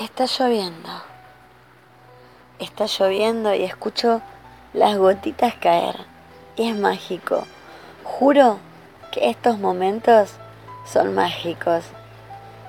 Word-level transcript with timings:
Está 0.00 0.24
lloviendo. 0.24 0.88
Está 2.58 2.86
lloviendo 2.86 3.54
y 3.54 3.64
escucho 3.64 4.22
las 4.72 4.96
gotitas 4.96 5.56
caer. 5.56 5.94
Y 6.56 6.70
es 6.70 6.74
mágico. 6.74 7.44
Juro 8.02 8.56
que 9.12 9.28
estos 9.28 9.58
momentos 9.58 10.30
son 10.86 11.14
mágicos. 11.14 11.84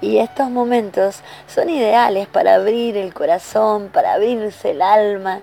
Y 0.00 0.16
estos 0.20 0.48
momentos 0.48 1.20
son 1.46 1.68
ideales 1.68 2.28
para 2.28 2.54
abrir 2.54 2.96
el 2.96 3.12
corazón, 3.12 3.90
para 3.92 4.14
abrirse 4.14 4.70
el 4.70 4.80
alma, 4.80 5.42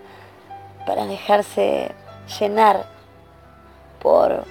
para 0.87 1.05
dejarse 1.05 1.91
llenar 2.39 2.87
por, 4.01 4.43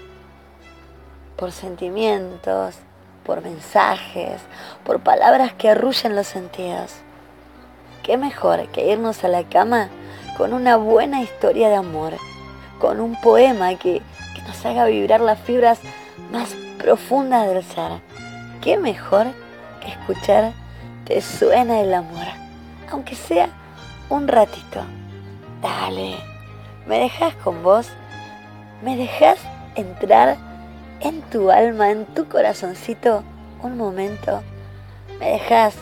por 1.36 1.50
sentimientos, 1.50 2.76
por 3.24 3.42
mensajes, 3.42 4.40
por 4.84 5.00
palabras 5.00 5.52
que 5.54 5.70
arrullan 5.70 6.14
los 6.14 6.28
sentidos. 6.28 6.94
¿Qué 8.04 8.18
mejor 8.18 8.68
que 8.68 8.92
irnos 8.92 9.24
a 9.24 9.28
la 9.28 9.44
cama 9.44 9.88
con 10.36 10.52
una 10.52 10.76
buena 10.76 11.22
historia 11.22 11.70
de 11.70 11.76
amor, 11.76 12.12
con 12.78 13.00
un 13.00 13.18
poema 13.18 13.76
que, 13.76 14.02
que 14.34 14.42
nos 14.42 14.66
haga 14.66 14.84
vibrar 14.84 15.22
las 15.22 15.38
fibras 15.40 15.80
más 16.30 16.54
profundas 16.76 17.48
del 17.48 17.64
ser? 17.64 17.92
¿Qué 18.60 18.76
mejor 18.76 19.28
que 19.80 19.88
escuchar 19.88 20.52
Te 21.06 21.22
suena 21.22 21.80
el 21.80 21.94
amor, 21.94 22.26
aunque 22.90 23.14
sea 23.14 23.48
un 24.10 24.28
ratito? 24.28 24.82
Dale, 25.62 26.16
¿me 26.86 26.98
dejas 26.98 27.34
con 27.36 27.62
vos? 27.62 27.88
¿Me 28.82 28.98
dejas 28.98 29.38
entrar 29.76 30.36
en 31.00 31.22
tu 31.22 31.50
alma, 31.50 31.90
en 31.90 32.04
tu 32.04 32.28
corazoncito 32.28 33.22
un 33.62 33.78
momento? 33.78 34.42
¿Me 35.18 35.30
dejas 35.30 35.74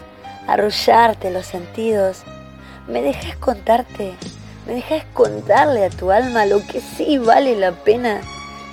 arrullarte 0.47 1.31
los 1.31 1.47
sentidos? 1.47 2.23
¿Me 2.87 3.03
dejas 3.03 3.37
contarte? 3.37 4.15
¿Me 4.67 4.75
dejas 4.75 5.05
contarle 5.12 5.85
a 5.85 5.91
tu 5.91 6.11
alma 6.11 6.47
lo 6.47 6.65
que 6.67 6.81
sí 6.81 7.19
vale 7.19 7.57
la 7.57 7.73
pena 7.73 8.21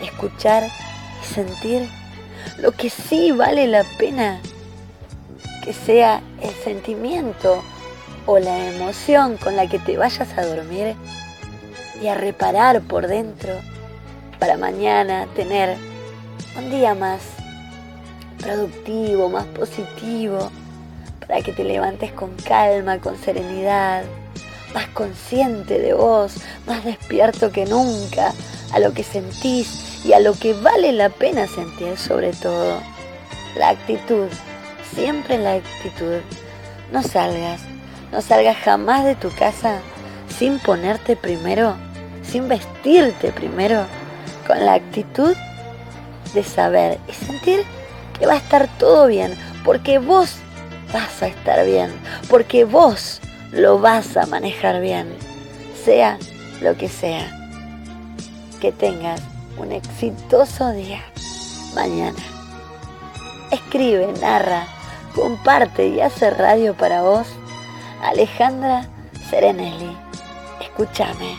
escuchar 0.02 0.64
y 0.64 1.26
sentir? 1.26 1.90
Lo 2.58 2.72
que 2.72 2.90
sí 2.90 3.32
vale 3.32 3.68
la 3.68 3.84
pena 3.98 4.40
que 5.64 5.74
sea 5.74 6.22
el 6.42 6.54
sentimiento 6.64 7.64
o 8.26 8.40
la 8.40 8.74
emoción 8.74 9.38
con 9.38 9.56
la 9.56 9.68
que 9.68 9.80
te 9.80 9.98
vayas 9.98 10.38
a 10.38 10.46
dormir 10.46 10.96
y 12.02 12.08
a 12.08 12.16
reparar 12.16 12.82
por 12.82 13.08
dentro 13.08 13.54
para 14.40 14.58
mañana 14.58 15.28
tener 15.36 15.76
un 16.58 16.70
día 16.70 16.96
más 16.96 17.22
productivo, 18.40 19.30
más 19.30 19.46
positivo, 19.48 20.52
para 21.30 21.44
que 21.44 21.54
te 21.54 21.64
levantes 21.64 22.12
con 22.12 22.36
calma, 22.38 22.98
con 22.98 23.16
serenidad, 23.16 24.04
más 24.74 24.88
consciente 24.88 25.78
de 25.78 25.94
vos, 25.94 26.34
más 26.66 26.84
despierto 26.84 27.52
que 27.52 27.68
nunca 27.68 28.34
a 28.74 28.80
lo 28.80 28.94
que 28.94 29.04
sentís 29.04 30.04
y 30.04 30.14
a 30.14 30.20
lo 30.20 30.34
que 30.34 30.54
vale 30.54 30.92
la 30.92 31.10
pena 31.10 31.46
sentir 31.46 31.98
sobre 32.00 32.34
todo. 32.34 32.80
La 33.56 33.70
actitud, 33.70 34.28
siempre 34.96 35.38
la 35.38 35.54
actitud. 35.54 36.18
No 36.92 37.04
salgas, 37.04 37.62
no 38.12 38.24
salgas 38.24 38.58
jamás 38.58 39.06
de 39.06 39.14
tu 39.14 39.30
casa 39.30 39.82
sin 40.36 40.58
ponerte 40.58 41.16
primero, 41.16 41.76
sin 42.24 42.48
vestirte 42.48 43.32
primero, 43.32 43.86
con 44.48 44.66
la 44.66 44.74
actitud 44.74 45.36
de 46.34 46.44
saber 46.44 46.98
y 47.08 47.14
sentir 47.14 47.64
que 48.18 48.26
va 48.26 48.34
a 48.34 48.38
estar 48.38 48.68
todo 48.80 49.06
bien, 49.06 49.38
porque 49.64 50.00
vos 50.00 50.40
vas 50.94 51.22
a 51.22 51.28
estar 51.28 51.66
bien, 51.66 51.92
porque 52.30 52.66
vos 52.66 53.22
lo 53.52 53.80
vas 53.80 54.18
a 54.18 54.26
manejar 54.26 54.82
bien, 54.82 55.16
sea 55.84 56.18
lo 56.62 56.76
que 56.78 56.90
sea. 56.90 57.36
Que 58.62 58.72
tengas 58.72 59.22
un 59.58 59.72
exitoso 59.72 60.72
día 60.72 61.04
mañana. 61.74 62.20
Escribe, 63.52 64.08
narra, 64.20 64.68
comparte 65.16 65.88
y 65.88 66.02
hace 66.02 66.30
radio 66.30 66.76
para 66.76 67.02
vos. 67.02 67.28
Alejandra 68.04 68.88
Serenelli. 69.30 69.98
Escúchame 70.62 71.38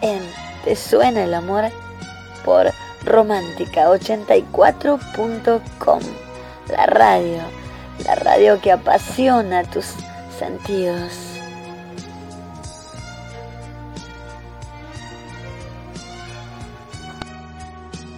en 0.00 0.20
Te 0.64 0.74
suena 0.76 1.24
el 1.24 1.34
amor 1.34 1.64
por 2.44 2.70
romántica84.com. 3.04 6.00
La 6.68 6.86
radio, 6.86 7.42
la 8.04 8.14
radio 8.14 8.60
que 8.60 8.72
apasiona 8.72 9.64
tus 9.64 9.86
sentidos. 10.38 11.29